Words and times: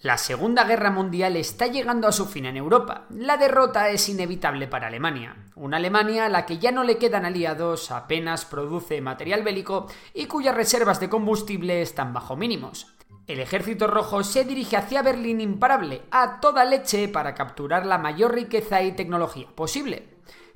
La 0.00 0.16
Segunda 0.16 0.62
Guerra 0.62 0.92
Mundial 0.92 1.34
está 1.34 1.66
llegando 1.66 2.06
a 2.06 2.12
su 2.12 2.26
fin 2.26 2.46
en 2.46 2.56
Europa. 2.56 3.06
La 3.10 3.36
derrota 3.36 3.88
es 3.88 4.08
inevitable 4.08 4.68
para 4.68 4.86
Alemania. 4.86 5.34
Una 5.56 5.78
Alemania 5.78 6.26
a 6.26 6.28
la 6.28 6.46
que 6.46 6.58
ya 6.58 6.70
no 6.70 6.84
le 6.84 6.98
quedan 6.98 7.24
aliados, 7.24 7.90
apenas 7.90 8.44
produce 8.44 9.00
material 9.00 9.42
bélico 9.42 9.88
y 10.14 10.26
cuyas 10.26 10.54
reservas 10.54 11.00
de 11.00 11.08
combustible 11.08 11.82
están 11.82 12.12
bajo 12.12 12.36
mínimos. 12.36 12.94
El 13.26 13.40
ejército 13.40 13.88
rojo 13.88 14.22
se 14.22 14.44
dirige 14.44 14.76
hacia 14.76 15.02
Berlín 15.02 15.40
imparable, 15.40 16.02
a 16.12 16.38
toda 16.38 16.64
leche, 16.64 17.08
para 17.08 17.34
capturar 17.34 17.84
la 17.84 17.98
mayor 17.98 18.34
riqueza 18.34 18.80
y 18.84 18.92
tecnología 18.92 19.48
posible. 19.52 20.06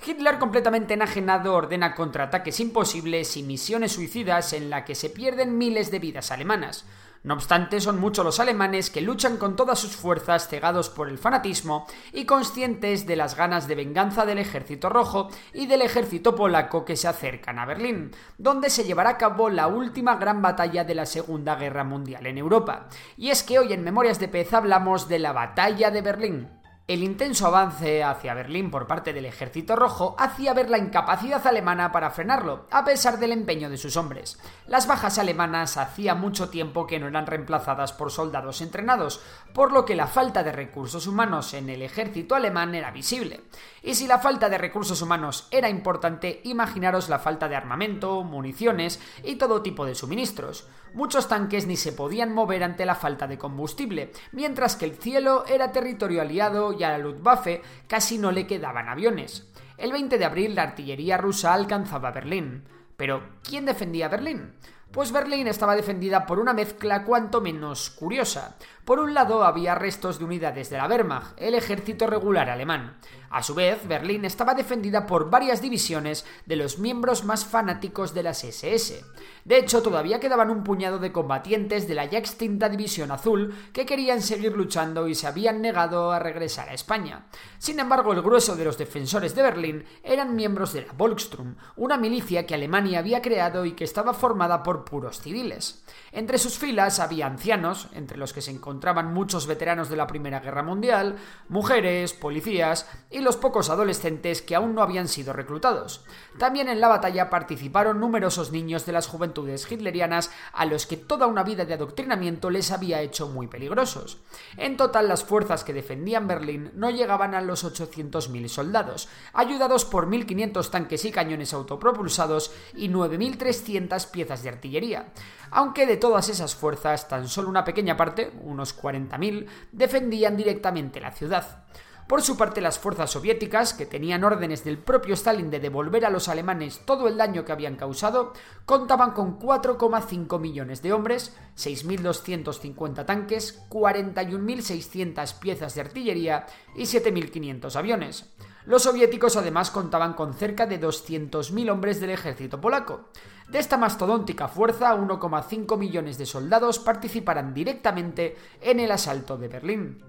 Hitler, 0.07 0.39
completamente 0.39 0.95
enajenado, 0.95 1.55
ordena 1.55 1.97
contraataques 1.97 2.61
imposibles 2.61 3.37
y 3.37 3.43
misiones 3.43 3.91
suicidas 3.91 4.53
en 4.53 4.71
la 4.71 4.85
que 4.85 4.95
se 4.95 5.11
pierden 5.11 5.59
miles 5.59 5.91
de 5.91 5.99
vidas 5.99 6.31
alemanas. 6.31 6.87
No 7.25 7.35
obstante, 7.35 7.81
son 7.81 8.01
muchos 8.01 8.25
los 8.25 8.41
alemanes 8.41 8.91
que 8.91 9.01
luchan 9.01 9.37
con 9.37 9.55
todas 9.55 9.79
sus 9.79 9.95
fuerzas 9.95 10.49
cegados 10.49 10.91
por 10.91 11.09
el 11.09 11.19
fanatismo 11.19 11.87
y 12.13 12.25
conscientes 12.25 13.07
de 13.07 13.15
las 13.15 13.37
ganas 13.37 13.69
de 13.69 13.77
venganza 13.77 14.27
del 14.27 14.39
ejército 14.39 14.89
rojo 14.89 15.29
y 15.53 15.67
del 15.67 15.83
ejército 15.83 16.35
polaco 16.35 16.85
que 16.85 16.97
se 16.97 17.07
acercan 17.07 17.61
a 17.61 17.67
Berlín, 17.67 18.11
donde 18.39 18.71
se 18.71 18.83
llevará 18.83 19.11
a 19.11 19.19
cabo 19.19 19.51
la 19.51 19.69
última 19.69 20.17
gran 20.17 20.43
batalla 20.43 20.83
de 20.83 20.97
la 20.97 21.07
Segunda 21.07 21.55
Guerra 21.55 21.85
Mundial 21.85 22.27
en 22.27 22.39
Europa. 22.39 22.89
Y 23.17 23.31
es 23.31 23.45
que 23.45 23.61
hoy 23.61 23.73
en 23.73 23.85
Memorias 23.85 24.19
de 24.19 24.27
Pez 24.27 24.53
hablamos 24.53 25.09
de 25.09 25.21
la 25.21 25.33
batalla 25.33 25.93
de 25.93 26.03
Berlín. 26.03 26.62
El 26.89 27.05
intenso 27.05 27.47
avance 27.47 28.03
hacia 28.03 28.35
Berlín 28.35 28.69
por 28.69 28.89
parte 28.89 29.13
del 29.13 29.25
ejército 29.25 29.77
rojo 29.77 30.17
hacía 30.19 30.53
ver 30.53 30.69
la 30.69 30.79
incapacidad 30.79 31.47
alemana 31.47 31.93
para 31.93 32.11
frenarlo, 32.11 32.67
a 32.73 32.85
pesar 32.85 33.21
del 33.21 33.31
empeño 33.31 33.71
de 33.71 33.79
sus 33.79 33.97
hombres. 33.97 34.41
Las 34.67 34.89
bajas 34.89 35.17
alemanas 35.19 35.77
hacía 35.77 36.17
mucho 36.17 36.49
tiempo 36.49 36.89
que 36.89 36.99
no 36.99 37.07
eran 37.07 37.27
reemplazadas 37.27 37.93
por 37.93 38.11
soldados 38.11 38.61
entrenados, 38.63 39.21
por 39.55 39.71
lo 39.71 39.85
que 39.85 39.95
la 39.95 40.09
falta 40.09 40.43
de 40.43 40.51
recursos 40.51 41.07
humanos 41.07 41.55
en 41.55 41.71
el 41.71 41.83
ejército 41.83 42.35
alemán 42.35 42.75
era 42.75 42.91
visible. 42.91 43.43
Y 43.85 43.95
si 43.95 44.09
la 44.09 44.19
falta 44.19 44.49
de 44.49 44.59
recursos 44.59 45.01
humanos 45.03 45.47
era 45.53 45.69
importante, 45.69 46.41
imaginaros 46.43 47.09
la 47.09 47.21
falta 47.21 47.49
de 47.49 47.55
armamento, 47.55 48.25
municiones 48.25 48.99
y 49.23 49.37
todo 49.37 49.63
tipo 49.63 49.87
de 49.87 49.95
suministros. 49.95 50.67
Muchos 50.95 51.27
tanques 51.27 51.67
ni 51.67 51.77
se 51.77 51.93
podían 51.93 52.35
mover 52.35 52.63
ante 52.63 52.85
la 52.85 52.95
falta 52.95 53.27
de 53.27 53.39
combustible, 53.39 54.13
mientras 54.33 54.77
que 54.77 54.85
el 54.85 54.95
cielo 54.95 55.45
era 55.47 55.73
territorio 55.73 56.21
aliado 56.21 56.72
y 56.73 56.83
a 56.83 56.91
la 56.91 56.99
Luftwaffe 56.99 57.63
casi 57.87 58.19
no 58.19 58.31
le 58.31 58.47
quedaban 58.47 58.89
aviones. 58.89 59.49
El 59.77 59.93
20 59.93 60.19
de 60.19 60.25
abril 60.25 60.55
la 60.55 60.63
artillería 60.63 61.17
rusa 61.17 61.53
alcanzaba 61.55 62.11
Berlín. 62.11 62.65
Pero, 62.97 63.23
¿quién 63.43 63.65
defendía 63.65 64.09
Berlín? 64.09 64.53
Pues 64.93 65.11
Berlín 65.11 65.49
estaba 65.49 65.75
defendida 65.75 66.27
por 66.27 66.39
una 66.39 66.53
mezcla 66.53 67.05
cuanto 67.05 67.41
menos 67.41 67.91
curiosa. 67.91 68.57
Por 68.85 68.99
un 68.99 69.15
lado 69.15 69.45
había 69.45 69.77
restos 69.77 70.19
de 70.19 70.25
unidades 70.25 70.69
de 70.69 70.77
la 70.77 70.89
Wehrmacht, 70.89 71.41
el 71.41 71.55
ejército 71.55 72.09
regular 72.09 72.51
alemán. 72.51 72.97
A 73.31 73.43
su 73.43 73.55
vez, 73.55 73.87
Berlín 73.87 74.25
estaba 74.25 74.55
defendida 74.55 75.07
por 75.07 75.31
varias 75.31 75.63
divisiones 75.63 76.27
de 76.45 76.57
los 76.57 76.79
miembros 76.79 77.25
más 77.25 77.47
fanáticos 77.47 78.13
de 78.13 78.25
las 78.25 78.43
SS. 78.45 79.05
De 79.45 79.57
hecho, 79.57 79.83
todavía 79.83 80.21
quedaban 80.21 80.51
un 80.51 80.65
puñado 80.65 80.99
de 80.99 81.13
combatientes 81.13 81.89
de 81.89 81.95
la 81.95 82.05
ya 82.05 82.19
extinta 82.19 82.69
División 82.69 83.11
Azul 83.11 83.55
que 83.73 83.87
querían 83.87 84.21
seguir 84.21 84.55
luchando 84.55 85.09
y 85.09 85.15
se 85.15 85.29
habían 85.29 85.63
negado 85.63 86.11
a 86.11 86.19
regresar 86.19 86.69
a 86.69 86.75
España. 86.75 87.27
Sin 87.59 87.81
embargo, 87.81 88.13
el 88.13 88.21
grueso 88.21 88.57
de 88.57 88.65
los 88.65 88.77
defensores 88.77 89.35
de 89.35 89.43
Berlín 89.43 89.85
eran 90.03 90.37
miembros 90.37 90.73
de 90.73 90.87
la 90.87 90.93
Volkssturm, 90.93 91.57
una 91.77 91.97
milicia 91.97 92.47
que 92.47 92.55
Alemania 92.55 92.99
había 92.99 93.23
creado 93.23 93.65
y 93.65 93.73
que 93.73 93.85
estaba 93.85 94.13
formada 94.13 94.63
por 94.63 94.85
puros 94.85 95.21
civiles. 95.21 95.85
Entre 96.11 96.37
sus 96.37 96.59
filas 96.59 97.01
había 97.01 97.27
ancianos, 97.27 97.89
entre 97.95 98.19
los 98.19 98.35
que 98.35 98.43
se 98.43 98.51
encontraban 98.51 98.72
muchos 99.13 99.47
veteranos 99.47 99.89
de 99.89 99.97
la 99.97 100.07
Primera 100.07 100.41
Guerra 100.41 100.63
Mundial, 100.63 101.17
mujeres, 101.49 102.13
policías 102.13 102.89
y 103.11 103.21
los 103.21 103.37
pocos 103.37 103.71
adolescentes 103.71 104.43
que 104.43 104.55
aún 104.55 104.75
no 104.75 104.83
habían 104.83 105.09
sido 105.09 105.33
reclutados. 105.33 106.05
También 106.39 106.69
en 106.69 106.81
la 106.81 106.89
batalla 106.89 107.31
participaron 107.31 108.01
numerosos 108.01 108.53
niños 108.53 108.87
de 108.87 108.93
las 108.93 109.07
juventudes 109.07 109.71
hitlerianas 109.71 110.31
a 110.53 110.65
los 110.67 110.87
que 110.87 110.97
toda 110.97 111.27
una 111.27 111.43
vida 111.43 111.65
de 111.65 111.75
adoctrinamiento 111.75 112.51
les 112.51 112.71
había 112.71 113.01
hecho 113.01 113.29
muy 113.29 113.47
peligrosos. 113.47 114.19
En 114.57 114.77
total, 114.77 115.09
las 115.09 115.25
fuerzas 115.25 115.65
que 115.65 115.73
defendían 115.73 116.27
Berlín 116.27 116.71
no 116.75 116.91
llegaban 116.91 117.35
a 117.35 117.41
los 117.41 117.65
800.000 117.65 118.49
soldados, 118.49 119.09
ayudados 119.33 119.85
por 119.85 120.09
1.500 120.09 120.71
tanques 120.71 121.05
y 121.05 121.13
cañones 121.13 121.53
autopropulsados 121.53 122.53
y 122.75 122.89
9.300 122.89 124.11
piezas 124.11 124.43
de 124.43 124.49
artillería. 124.49 125.13
Aunque 125.55 125.87
de 125.87 125.99
todas 125.99 126.31
esas 126.31 126.55
fuerzas, 126.55 127.09
tan 127.09 127.29
solo 127.29 127.51
una 127.51 127.65
pequeña 127.65 127.95
parte, 127.95 128.33
unos 128.43 128.62
40.000, 128.65 129.47
defendían 129.73 130.37
directamente 130.37 131.01
la 131.01 131.13
ciudad. 131.13 131.65
Por 132.09 132.21
su 132.21 132.37
parte, 132.37 132.61
las 132.61 132.79
fuerzas 132.79 133.11
soviéticas, 133.11 133.73
que 133.73 133.87
tenían 133.87 134.25
órdenes 134.25 134.65
del 134.65 134.77
propio 134.77 135.15
Stalin 135.15 135.51
de 135.51 135.61
devolver 135.61 136.05
a 136.05 136.11
los 136.11 136.29
alemanes 136.29 136.81
todo 136.85 137.09
el 137.09 137.17
daño 137.17 137.45
que 137.45 137.53
habían 137.53 137.77
causado, 137.77 138.35
contaban 138.67 139.13
con 139.13 139.39
4,5 139.39 140.39
millones 140.39 140.83
de 140.83 140.93
hombres, 140.93 141.35
6.250 141.57 143.07
tanques, 143.07 143.63
41.600 143.71 145.39
piezas 145.39 145.75
de 145.75 145.81
artillería 145.81 146.47
y 146.77 146.83
7.500 146.83 147.77
aviones. 147.77 148.31
Los 148.65 148.85
soviéticos 148.85 149.37
además 149.37 149.71
contaban 149.71 150.15
con 150.15 150.35
cerca 150.35 150.67
de 150.67 150.81
200.000 150.81 151.71
hombres 151.71 152.01
del 152.01 152.11
ejército 152.11 152.61
polaco. 152.61 153.09
De 153.49 153.59
esta 153.59 153.77
mastodóntica 153.77 154.49
fuerza, 154.49 154.97
1,5 154.97 155.77
millones 155.77 156.17
de 156.17 156.27
soldados 156.27 156.79
participarán 156.79 157.53
directamente 157.55 158.37
en 158.61 158.81
el 158.81 158.91
asalto 158.93 159.37
de 159.37 159.49
Berlín. 159.49 160.05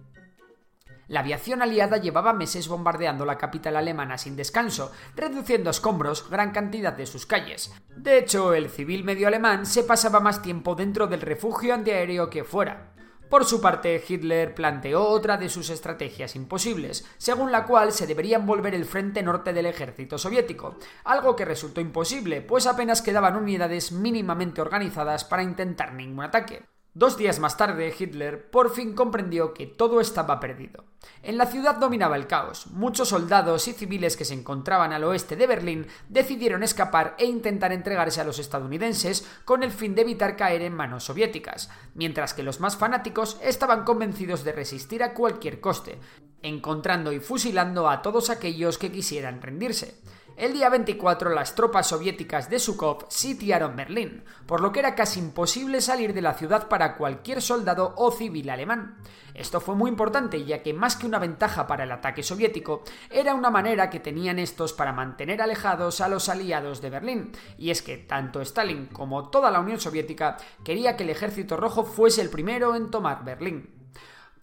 La 1.07 1.19
aviación 1.19 1.61
aliada 1.61 1.97
llevaba 1.97 2.31
meses 2.31 2.67
bombardeando 2.67 3.25
la 3.25 3.37
capital 3.37 3.75
alemana 3.75 4.17
sin 4.17 4.35
descanso, 4.35 4.91
reduciendo 5.15 5.69
a 5.69 5.71
escombros 5.71 6.29
gran 6.29 6.51
cantidad 6.51 6.93
de 6.93 7.05
sus 7.05 7.25
calles. 7.25 7.73
De 7.95 8.17
hecho, 8.17 8.53
el 8.53 8.69
civil 8.69 9.03
medio 9.03 9.27
alemán 9.27 9.65
se 9.65 9.83
pasaba 9.83 10.21
más 10.21 10.41
tiempo 10.41 10.75
dentro 10.75 11.07
del 11.07 11.21
refugio 11.21 11.73
antiaéreo 11.73 12.29
que 12.29 12.45
fuera. 12.45 12.92
Por 13.33 13.45
su 13.45 13.59
parte, 13.59 13.99
Hitler 14.07 14.53
planteó 14.53 15.07
otra 15.07 15.37
de 15.37 15.49
sus 15.49 15.71
estrategias 15.71 16.35
imposibles, 16.35 17.03
según 17.17 17.51
la 17.51 17.65
cual 17.65 17.91
se 17.91 18.05
debería 18.05 18.37
envolver 18.37 18.75
el 18.75 18.85
frente 18.85 19.23
norte 19.23 19.53
del 19.53 19.65
ejército 19.65 20.19
soviético, 20.19 20.77
algo 21.03 21.35
que 21.35 21.43
resultó 21.43 21.81
imposible, 21.81 22.43
pues 22.43 22.67
apenas 22.67 23.01
quedaban 23.01 23.35
unidades 23.35 23.91
mínimamente 23.91 24.61
organizadas 24.61 25.25
para 25.25 25.41
intentar 25.41 25.95
ningún 25.95 26.23
ataque. 26.23 26.61
Dos 26.95 27.17
días 27.17 27.39
más 27.39 27.57
tarde, 27.57 27.91
Hitler 27.97 28.51
por 28.51 28.69
fin 28.69 28.93
comprendió 28.93 29.55
que 29.55 29.65
todo 29.65 29.99
estaba 29.99 30.39
perdido. 30.39 30.85
En 31.23 31.39
la 31.39 31.47
ciudad 31.47 31.77
dominaba 31.77 32.15
el 32.15 32.27
caos. 32.27 32.67
Muchos 32.67 33.09
soldados 33.09 33.67
y 33.67 33.73
civiles 33.73 34.15
que 34.15 34.25
se 34.25 34.35
encontraban 34.35 34.93
al 34.93 35.03
oeste 35.03 35.35
de 35.35 35.47
Berlín 35.47 35.87
decidieron 36.07 36.61
escapar 36.61 37.15
e 37.17 37.25
intentar 37.25 37.71
entregarse 37.71 38.21
a 38.21 38.23
los 38.23 38.37
estadounidenses 38.37 39.27
con 39.43 39.63
el 39.63 39.71
fin 39.71 39.95
de 39.95 40.03
evitar 40.03 40.37
caer 40.37 40.61
en 40.61 40.75
manos 40.75 41.05
soviéticas, 41.05 41.71
mientras 41.95 42.35
que 42.35 42.43
los 42.43 42.59
más 42.59 42.77
fanáticos 42.77 43.39
estaban 43.41 43.85
convencidos 43.85 44.43
de 44.43 44.51
resistir 44.51 45.01
a 45.01 45.15
cualquier 45.15 45.59
coste. 45.59 45.99
encontrando 46.43 47.13
y 47.13 47.21
fusilando 47.21 47.89
a 47.89 48.01
todos 48.01 48.29
aquellos 48.29 48.77
que 48.77 48.91
quisieran 48.91 49.41
rendirse. 49.41 49.95
El 50.35 50.53
día 50.53 50.67
24 50.69 51.29
las 51.29 51.53
tropas 51.53 51.87
soviéticas 51.87 52.49
de 52.49 52.57
Sukov 52.57 53.05
sitiaron 53.07 53.75
Berlín, 53.75 54.23
por 54.47 54.61
lo 54.61 54.71
que 54.71 54.79
era 54.79 54.95
casi 54.95 55.19
imposible 55.19 55.79
salir 55.79 56.11
de 56.11 56.23
la 56.23 56.33
ciudad 56.33 56.67
para 56.67 56.97
cualquier 56.97 57.39
soldado 57.39 57.93
o 57.97 58.09
civil 58.09 58.49
alemán. 58.49 58.97
Esto 59.35 59.61
fue 59.61 59.75
muy 59.75 59.91
importante 59.91 60.43
ya 60.43 60.63
que 60.63 60.73
más 60.73 60.95
que 60.95 61.05
una 61.05 61.19
ventaja 61.19 61.67
para 61.67 61.83
el 61.83 61.91
ataque 61.91 62.23
soviético, 62.23 62.83
era 63.11 63.35
una 63.35 63.51
manera 63.51 63.91
que 63.91 63.99
tenían 63.99 64.39
estos 64.39 64.73
para 64.73 64.91
mantener 64.91 65.39
alejados 65.39 66.01
a 66.01 66.07
los 66.07 66.27
aliados 66.29 66.81
de 66.81 66.89
Berlín, 66.89 67.31
y 67.59 67.69
es 67.69 67.83
que 67.83 67.97
tanto 67.97 68.41
Stalin 68.41 68.87
como 68.87 69.29
toda 69.29 69.51
la 69.51 69.59
Unión 69.59 69.79
Soviética 69.79 70.37
quería 70.63 70.97
que 70.97 71.03
el 71.03 71.11
ejército 71.11 71.57
rojo 71.57 71.83
fuese 71.83 72.21
el 72.21 72.31
primero 72.31 72.75
en 72.75 72.89
tomar 72.89 73.23
Berlín. 73.23 73.82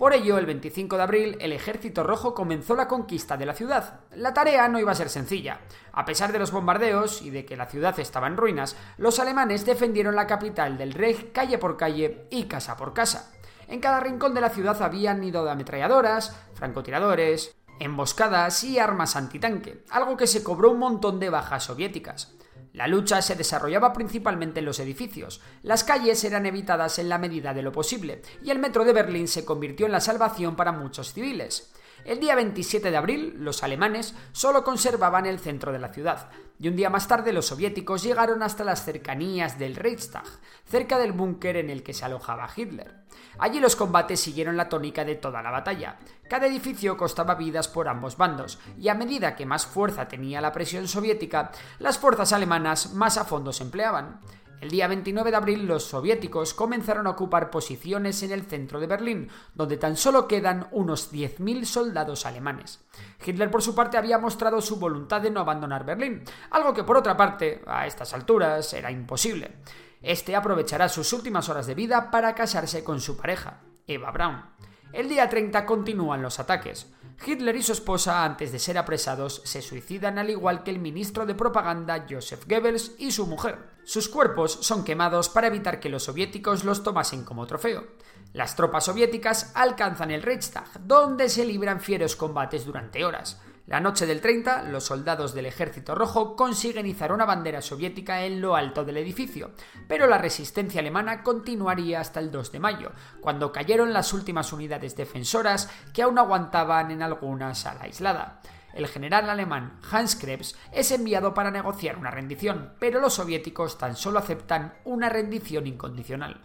Por 0.00 0.14
ello, 0.14 0.38
el 0.38 0.46
25 0.46 0.96
de 0.96 1.02
abril, 1.02 1.36
el 1.42 1.52
Ejército 1.52 2.02
Rojo 2.02 2.32
comenzó 2.32 2.74
la 2.74 2.88
conquista 2.88 3.36
de 3.36 3.44
la 3.44 3.52
ciudad. 3.52 4.00
La 4.16 4.32
tarea 4.32 4.66
no 4.66 4.78
iba 4.78 4.92
a 4.92 4.94
ser 4.94 5.10
sencilla. 5.10 5.60
A 5.92 6.06
pesar 6.06 6.32
de 6.32 6.38
los 6.38 6.52
bombardeos 6.52 7.20
y 7.20 7.28
de 7.28 7.44
que 7.44 7.54
la 7.54 7.66
ciudad 7.66 8.00
estaba 8.00 8.26
en 8.26 8.38
ruinas, 8.38 8.78
los 8.96 9.18
alemanes 9.18 9.66
defendieron 9.66 10.16
la 10.16 10.26
capital 10.26 10.78
del 10.78 10.94
Reich 10.94 11.32
calle 11.32 11.58
por 11.58 11.76
calle 11.76 12.26
y 12.30 12.44
casa 12.44 12.78
por 12.78 12.94
casa. 12.94 13.30
En 13.68 13.80
cada 13.80 14.00
rincón 14.00 14.32
de 14.32 14.40
la 14.40 14.48
ciudad 14.48 14.80
habían 14.80 15.22
ido 15.22 15.44
de 15.44 15.50
ametralladoras, 15.50 16.34
francotiradores, 16.54 17.54
emboscadas 17.78 18.64
y 18.64 18.78
armas 18.78 19.16
antitanque, 19.16 19.84
algo 19.90 20.16
que 20.16 20.26
se 20.26 20.42
cobró 20.42 20.70
un 20.70 20.78
montón 20.78 21.20
de 21.20 21.28
bajas 21.28 21.64
soviéticas. 21.64 22.32
La 22.72 22.86
lucha 22.86 23.20
se 23.20 23.34
desarrollaba 23.34 23.92
principalmente 23.92 24.60
en 24.60 24.66
los 24.66 24.78
edificios, 24.78 25.40
las 25.62 25.82
calles 25.82 26.22
eran 26.22 26.46
evitadas 26.46 26.98
en 26.98 27.08
la 27.08 27.18
medida 27.18 27.52
de 27.52 27.62
lo 27.62 27.72
posible, 27.72 28.22
y 28.42 28.50
el 28.50 28.60
metro 28.60 28.84
de 28.84 28.92
Berlín 28.92 29.26
se 29.26 29.44
convirtió 29.44 29.86
en 29.86 29.92
la 29.92 30.00
salvación 30.00 30.54
para 30.54 30.72
muchos 30.72 31.12
civiles. 31.12 31.72
El 32.04 32.18
día 32.18 32.34
27 32.34 32.90
de 32.90 32.96
abril, 32.96 33.34
los 33.38 33.62
alemanes 33.62 34.14
solo 34.32 34.64
conservaban 34.64 35.26
el 35.26 35.38
centro 35.38 35.72
de 35.72 35.78
la 35.78 35.92
ciudad, 35.92 36.30
y 36.58 36.68
un 36.68 36.76
día 36.76 36.90
más 36.90 37.08
tarde 37.08 37.32
los 37.32 37.46
soviéticos 37.46 38.02
llegaron 38.02 38.42
hasta 38.42 38.64
las 38.64 38.84
cercanías 38.84 39.58
del 39.58 39.76
Reichstag, 39.76 40.24
cerca 40.64 40.98
del 40.98 41.12
búnker 41.12 41.56
en 41.56 41.70
el 41.70 41.82
que 41.82 41.94
se 41.94 42.04
alojaba 42.04 42.48
Hitler. 42.54 42.94
Allí 43.38 43.60
los 43.60 43.76
combates 43.76 44.20
siguieron 44.20 44.56
la 44.56 44.68
tónica 44.68 45.04
de 45.04 45.14
toda 45.14 45.42
la 45.42 45.50
batalla. 45.50 45.98
Cada 46.28 46.46
edificio 46.46 46.96
costaba 46.96 47.34
vidas 47.34 47.68
por 47.68 47.88
ambos 47.88 48.16
bandos, 48.16 48.58
y 48.78 48.88
a 48.88 48.94
medida 48.94 49.36
que 49.36 49.46
más 49.46 49.66
fuerza 49.66 50.08
tenía 50.08 50.40
la 50.40 50.52
presión 50.52 50.88
soviética, 50.88 51.50
las 51.78 51.98
fuerzas 51.98 52.32
alemanas 52.32 52.92
más 52.94 53.18
a 53.18 53.24
fondo 53.24 53.52
se 53.52 53.64
empleaban. 53.64 54.20
El 54.60 54.70
día 54.70 54.88
29 54.88 55.30
de 55.30 55.36
abril 55.38 55.66
los 55.66 55.84
soviéticos 55.84 56.52
comenzaron 56.52 57.06
a 57.06 57.10
ocupar 57.10 57.50
posiciones 57.50 58.22
en 58.22 58.30
el 58.30 58.42
centro 58.42 58.78
de 58.78 58.86
Berlín, 58.86 59.30
donde 59.54 59.78
tan 59.78 59.96
solo 59.96 60.28
quedan 60.28 60.68
unos 60.72 61.10
10.000 61.10 61.64
soldados 61.64 62.26
alemanes. 62.26 62.84
Hitler 63.24 63.50
por 63.50 63.62
su 63.62 63.74
parte 63.74 63.96
había 63.96 64.18
mostrado 64.18 64.60
su 64.60 64.76
voluntad 64.78 65.22
de 65.22 65.30
no 65.30 65.40
abandonar 65.40 65.86
Berlín, 65.86 66.24
algo 66.50 66.74
que 66.74 66.84
por 66.84 66.98
otra 66.98 67.16
parte, 67.16 67.62
a 67.66 67.86
estas 67.86 68.12
alturas, 68.12 68.70
era 68.74 68.90
imposible. 68.90 69.56
Este 70.02 70.36
aprovechará 70.36 70.90
sus 70.90 71.10
últimas 71.14 71.48
horas 71.48 71.66
de 71.66 71.74
vida 71.74 72.10
para 72.10 72.34
casarse 72.34 72.84
con 72.84 73.00
su 73.00 73.16
pareja, 73.16 73.62
Eva 73.86 74.10
Braun. 74.10 74.44
El 74.92 75.08
día 75.08 75.28
30 75.28 75.64
continúan 75.64 76.20
los 76.20 76.38
ataques. 76.38 76.86
Hitler 77.24 77.54
y 77.56 77.62
su 77.62 77.72
esposa, 77.72 78.24
antes 78.24 78.50
de 78.50 78.58
ser 78.58 78.78
apresados, 78.78 79.42
se 79.44 79.60
suicidan 79.60 80.18
al 80.18 80.30
igual 80.30 80.62
que 80.62 80.70
el 80.70 80.78
ministro 80.78 81.26
de 81.26 81.34
propaganda 81.34 82.06
Joseph 82.08 82.44
Goebbels 82.48 82.92
y 82.98 83.12
su 83.12 83.26
mujer. 83.26 83.58
Sus 83.84 84.08
cuerpos 84.08 84.58
son 84.62 84.84
quemados 84.84 85.28
para 85.28 85.48
evitar 85.48 85.80
que 85.80 85.90
los 85.90 86.04
soviéticos 86.04 86.64
los 86.64 86.82
tomasen 86.82 87.24
como 87.24 87.46
trofeo. 87.46 87.84
Las 88.32 88.56
tropas 88.56 88.84
soviéticas 88.84 89.52
alcanzan 89.54 90.10
el 90.10 90.22
Reichstag, 90.22 90.80
donde 90.80 91.28
se 91.28 91.44
libran 91.44 91.80
fieros 91.80 92.16
combates 92.16 92.64
durante 92.64 93.04
horas. 93.04 93.38
La 93.66 93.78
noche 93.78 94.06
del 94.06 94.20
30, 94.20 94.64
los 94.64 94.84
soldados 94.84 95.32
del 95.32 95.46
Ejército 95.46 95.94
Rojo 95.94 96.34
consiguen 96.34 96.86
izar 96.86 97.12
una 97.12 97.24
bandera 97.24 97.62
soviética 97.62 98.24
en 98.24 98.40
lo 98.40 98.56
alto 98.56 98.84
del 98.84 98.96
edificio, 98.96 99.52
pero 99.86 100.06
la 100.06 100.18
resistencia 100.18 100.80
alemana 100.80 101.22
continuaría 101.22 102.00
hasta 102.00 102.18
el 102.18 102.32
2 102.32 102.52
de 102.52 102.58
mayo, 102.58 102.92
cuando 103.20 103.52
cayeron 103.52 103.92
las 103.92 104.12
últimas 104.12 104.52
unidades 104.52 104.96
defensoras 104.96 105.70
que 105.92 106.02
aún 106.02 106.18
aguantaban 106.18 106.90
en 106.90 107.02
alguna 107.02 107.54
sala 107.54 107.82
aislada. 107.82 108.40
El 108.72 108.86
general 108.86 109.28
alemán 109.28 109.78
Hans 109.90 110.16
Krebs 110.16 110.56
es 110.72 110.90
enviado 110.92 111.34
para 111.34 111.50
negociar 111.50 111.96
una 111.96 112.10
rendición, 112.10 112.72
pero 112.78 113.00
los 113.00 113.14
soviéticos 113.14 113.78
tan 113.78 113.96
solo 113.96 114.18
aceptan 114.18 114.74
una 114.84 115.08
rendición 115.08 115.66
incondicional. 115.66 116.40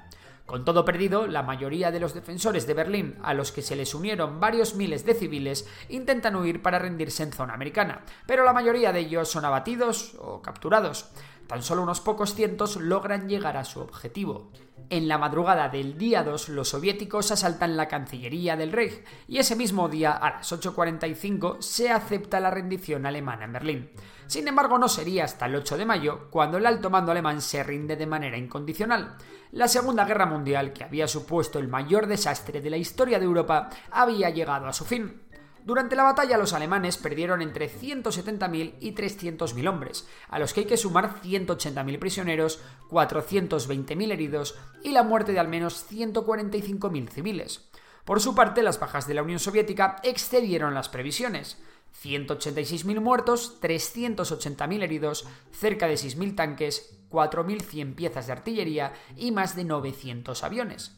Con 0.46 0.64
todo 0.64 0.86
perdido, 0.86 1.26
la 1.26 1.42
mayoría 1.42 1.90
de 1.90 2.00
los 2.00 2.14
defensores 2.14 2.68
de 2.68 2.76
Berlín, 2.76 3.18
a 3.24 3.34
los 3.34 3.52
que 3.52 3.64
se 3.64 3.76
les 3.76 3.96
unieron 3.96 4.40
varios 4.40 4.76
miles 4.76 5.04
de 5.04 5.16
civiles, 5.16 5.68
intentan 5.90 6.36
huir 6.36 6.62
para 6.62 6.78
rendirse 6.78 7.24
en 7.24 7.34
zona 7.34 7.56
americana, 7.56 8.04
pero 8.28 8.46
la 8.46 8.54
mayoría 8.54 8.94
de 8.94 9.00
ellos 9.00 9.28
son 9.28 9.44
abatidos 9.44 10.16
o 10.20 10.44
capturados. 10.44 11.10
Tan 11.48 11.62
solo 11.62 11.84
unos 11.84 12.02
pocos 12.02 12.34
cientos 12.34 12.78
logran 12.78 13.30
llegar 13.30 13.58
a 13.58 13.66
su 13.66 13.80
objetivo. 13.80 14.52
En 14.90 15.08
la 15.08 15.18
madrugada 15.18 15.70
del 15.70 15.98
día 15.98 16.24
2, 16.24 16.50
los 16.50 16.70
soviéticos 16.70 17.32
asaltan 17.32 17.76
la 17.76 17.88
Cancillería 17.88 18.56
del 18.56 18.72
Reich 18.72 19.04
y 19.28 19.40
ese 19.40 19.56
mismo 19.56 19.90
día, 19.90 20.12
a 20.12 20.38
las 20.38 20.52
8.45, 20.52 21.62
se 21.62 21.90
acepta 21.90 22.40
la 22.40 22.52
rendición 22.52 23.06
alemana 23.06 23.46
en 23.46 23.54
Berlín. 23.54 23.92
Sin 24.28 24.48
embargo, 24.48 24.78
no 24.78 24.88
sería 24.88 25.26
hasta 25.26 25.48
el 25.48 25.56
8 25.56 25.78
de 25.78 25.86
mayo 25.86 26.28
cuando 26.30 26.58
el 26.58 26.66
alto 26.66 26.90
mando 26.90 27.12
alemán 27.12 27.42
se 27.42 27.64
rinde 27.64 27.96
de 27.96 28.06
manera 28.06 28.38
incondicional. 28.38 29.18
La 29.52 29.68
Segunda 29.68 30.06
Guerra 30.06 30.26
Mundial, 30.26 30.74
que 30.74 30.84
había 30.84 31.08
supuesto 31.08 31.60
el 31.60 31.68
mayor 31.68 32.08
desastre 32.08 32.62
de 32.62 32.70
la 32.70 32.78
historia 32.78 33.20
de 33.20 33.26
Europa, 33.26 33.70
había 33.92 34.30
llegado 34.30 34.68
a 34.68 34.74
su 34.74 34.86
fin. 34.86 35.22
Durante 35.66 35.96
la 35.96 36.04
batalla 36.04 36.38
los 36.38 36.54
alemanes 36.54 36.96
perdieron 36.98 37.42
entre 37.42 37.72
170.000 37.72 38.76
y 38.80 38.94
300.000 38.94 39.68
hombres, 39.68 40.08
a 40.30 40.38
los 40.38 40.54
que 40.54 40.60
hay 40.60 40.66
que 40.68 40.78
sumar 40.78 41.24
180.000 41.24 41.98
prisioneros, 41.98 42.62
420.000 42.92 44.12
heridos 44.12 44.56
y 44.84 44.92
la 44.92 45.02
muerte 45.02 45.32
de 45.32 45.40
al 45.40 45.48
menos 45.48 45.88
145.000 45.90 47.10
civiles. 47.10 47.68
Por 48.06 48.22
su 48.22 48.36
parte, 48.36 48.62
las 48.62 48.80
bajas 48.80 49.08
de 49.08 49.16
la 49.16 49.24
Unión 49.24 49.40
Soviética 49.40 49.96
excedieron 50.04 50.76
las 50.76 50.88
previsiones. 50.88 51.58
186.000 52.04 53.02
muertos, 53.02 53.60
380.000 53.60 54.84
heridos, 54.84 55.26
cerca 55.52 55.88
de 55.88 55.96
6.000 55.96 56.36
tanques, 56.36 56.96
4.100 57.10 57.96
piezas 57.96 58.28
de 58.28 58.34
artillería 58.34 58.94
y 59.18 59.32
más 59.32 59.56
de 59.56 59.64
900 59.64 60.44
aviones. 60.44 60.96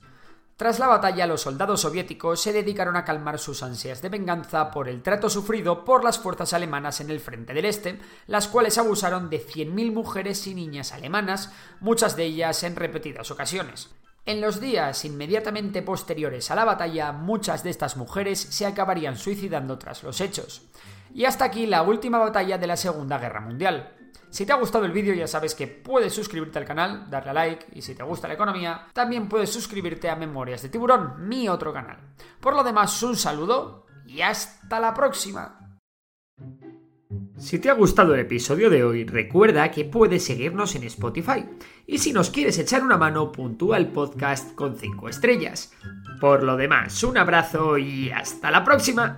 Tras 0.57 0.80
la 0.80 0.88
batalla, 0.88 1.27
los 1.27 1.42
soldados 1.42 1.81
soviéticos 1.81 2.42
se 2.42 2.51
dedicaron 2.51 2.95
a 2.95 3.06
calmar 3.06 3.38
sus 3.38 3.62
ansias 3.62 4.01
de 4.01 4.09
venganza 4.09 4.71
por 4.71 4.89
el 4.89 5.04
trato 5.04 5.30
sufrido 5.30 5.86
por 5.86 6.04
las 6.04 6.18
fuerzas 6.18 6.51
alemanas 6.51 7.00
en 7.00 7.12
el 7.12 7.19
frente 7.19 7.54
del 7.54 7.65
Este, 7.65 8.00
las 8.25 8.48
cuales 8.48 8.80
abusaron 8.80 9.29
de 9.29 9.39
100.000 9.39 9.93
mujeres 9.93 10.48
y 10.48 10.55
niñas 10.55 10.93
alemanas, 10.93 11.51
muchas 11.79 12.15
de 12.15 12.24
ellas 12.24 12.63
en 12.63 12.75
repetidas 12.75 13.29
ocasiones. 13.29 13.91
En 14.25 14.41
los 14.41 14.60
días 14.60 15.05
inmediatamente 15.05 15.84
posteriores 15.84 16.50
a 16.50 16.55
la 16.55 16.65
batalla, 16.65 17.12
muchas 17.12 17.63
de 17.63 17.70
estas 17.70 17.96
mujeres 17.96 18.39
se 18.39 18.65
acabarían 18.65 19.15
suicidando 19.15 19.77
tras 19.77 20.01
los 20.01 20.20
hechos. 20.22 20.63
Y 21.13 21.25
hasta 21.25 21.46
aquí 21.46 21.67
la 21.67 21.84
última 21.84 22.17
batalla 22.17 22.58
de 22.58 22.67
la 22.67 22.77
Segunda 22.77 23.20
Guerra 23.20 23.41
Mundial. 23.41 23.93
Si 24.29 24.45
te 24.45 24.51
ha 24.51 24.57
gustado 24.57 24.86
el 24.86 24.91
vídeo 24.91 25.13
ya 25.13 25.27
sabes 25.27 25.55
que 25.55 25.67
puedes 25.67 26.13
suscribirte 26.13 26.59
al 26.59 26.65
canal, 26.65 27.09
darle 27.09 27.31
a 27.31 27.33
like 27.33 27.65
y 27.74 27.81
si 27.81 27.95
te 27.95 28.03
gusta 28.03 28.27
la 28.27 28.33
economía, 28.33 28.88
también 28.93 29.29
puedes 29.29 29.50
suscribirte 29.50 30.09
a 30.09 30.15
Memorias 30.15 30.62
de 30.62 30.69
Tiburón, 30.69 31.27
mi 31.27 31.47
otro 31.47 31.74
canal. 31.74 31.97
Por 32.39 32.55
lo 32.55 32.63
demás, 32.63 33.01
un 33.03 33.15
saludo 33.15 33.86
y 34.05 34.21
hasta 34.21 34.79
la 34.79 34.93
próxima. 34.93 35.79
Si 37.38 37.59
te 37.59 37.69
ha 37.69 37.74
gustado 37.74 38.15
el 38.15 38.21
episodio 38.21 38.69
de 38.69 38.83
hoy, 38.83 39.05
recuerda 39.05 39.69
que 39.69 39.86
puedes 39.86 40.25
seguirnos 40.25 40.75
en 40.75 40.83
Spotify. 40.83 41.45
Y 41.86 42.00
si 42.00 42.12
nos 42.12 42.31
quieres 42.31 42.57
echar 42.57 42.83
una 42.83 42.97
mano, 42.97 43.31
puntúa 43.31 43.77
el 43.77 43.88
podcast 43.88 44.55
con 44.55 44.75
5 44.75 45.07
estrellas. 45.07 45.71
Por 46.19 46.43
lo 46.43 46.57
demás, 46.57 47.03
un 47.03 47.17
abrazo 47.17 47.77
y 47.77 48.09
hasta 48.09 48.50
la 48.50 48.63
próxima. 48.63 49.17